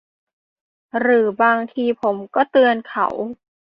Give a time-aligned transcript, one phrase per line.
[0.99, 3.07] หรือบางทีผมก็เตือนเขา